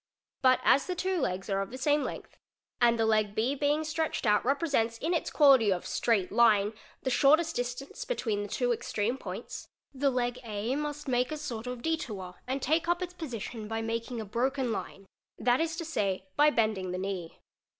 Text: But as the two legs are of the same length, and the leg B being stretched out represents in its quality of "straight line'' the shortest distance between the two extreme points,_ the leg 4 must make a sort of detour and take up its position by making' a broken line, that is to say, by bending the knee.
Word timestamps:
But 0.41 0.61
as 0.63 0.87
the 0.87 0.95
two 0.95 1.19
legs 1.19 1.47
are 1.47 1.61
of 1.61 1.69
the 1.69 1.77
same 1.77 2.03
length, 2.03 2.35
and 2.81 2.97
the 2.97 3.05
leg 3.05 3.35
B 3.35 3.53
being 3.53 3.83
stretched 3.83 4.25
out 4.25 4.43
represents 4.43 4.97
in 4.97 5.13
its 5.13 5.29
quality 5.29 5.71
of 5.71 5.85
"straight 5.85 6.31
line'' 6.31 6.73
the 7.03 7.11
shortest 7.11 7.55
distance 7.55 8.03
between 8.03 8.41
the 8.41 8.49
two 8.49 8.71
extreme 8.73 9.15
points,_ 9.15 9.67
the 9.99 10.09
leg 10.09 10.39
4 10.43 10.75
must 10.75 11.07
make 11.07 11.31
a 11.31 11.37
sort 11.37 11.67
of 11.67 11.83
detour 11.83 12.33
and 12.47 12.63
take 12.63 12.87
up 12.87 13.03
its 13.03 13.13
position 13.13 13.67
by 13.67 13.83
making' 13.83 14.19
a 14.19 14.25
broken 14.25 14.71
line, 14.71 15.05
that 15.37 15.61
is 15.61 15.75
to 15.75 15.85
say, 15.85 16.25
by 16.35 16.49
bending 16.49 16.89
the 16.89 16.97
knee. 16.97 17.39